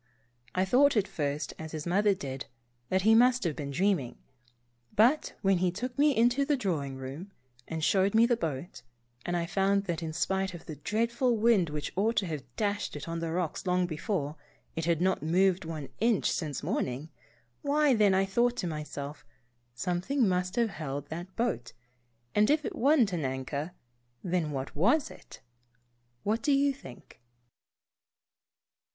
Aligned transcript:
I 0.55 0.65
thought, 0.65 0.97
at 0.97 1.07
first, 1.07 1.53
as 1.59 1.73
his 1.73 1.85
mother 1.85 2.15
did, 2.15 2.47
that 2.89 3.03
he 3.03 3.13
must 3.13 3.43
have 3.43 3.55
been 3.55 3.69
dreaming, 3.69 4.17
Saved. 4.17 4.17
2 4.17 4.23
I 4.23 4.23
I 4.23 4.93
but 5.09 5.33
when 5.43 5.57
he 5.59 5.69
took 5.69 5.95
me 5.95 6.15
into 6.17 6.43
the 6.43 6.57
drawing 6.57 6.95
room, 6.97 7.31
and 7.67 7.83
showed 7.83 8.15
me 8.15 8.25
the 8.25 8.35
boat, 8.35 8.81
and 9.27 9.37
I 9.37 9.45
found 9.45 9.83
that 9.83 10.01
in 10.01 10.11
spite 10.11 10.55
of 10.55 10.65
the 10.65 10.77
dreadful 10.77 11.37
wind 11.37 11.69
which 11.69 11.93
ought 11.95 12.15
to 12.15 12.25
have 12.25 12.41
dashed 12.55 12.95
it 12.95 13.07
on 13.07 13.19
the 13.19 13.31
rocks 13.31 13.67
long 13.67 13.85
before, 13.85 14.37
it 14.75 14.85
had 14.85 15.01
not 15.01 15.21
moved 15.21 15.65
one 15.65 15.89
inch 15.99 16.31
since 16.31 16.63
morning, 16.63 17.09
why 17.61 17.93
then 17.93 18.15
I 18.15 18.25
thought 18.25 18.57
to 18.57 18.65
myself, 18.67 19.23
something 19.75 20.27
must 20.27 20.55
have 20.55 20.71
held 20.71 21.09
that 21.09 21.35
boat, 21.35 21.73
and 22.33 22.49
if 22.49 22.65
it 22.65 22.75
wasn't 22.75 23.13
an 23.13 23.23
anchor, 23.23 23.73
then 24.23 24.49
what 24.49 24.75
was 24.75 25.11
it? 25.11 25.41
What 26.23 26.41
do 26.41 26.51
you 26.53 26.73
think 26.73 27.21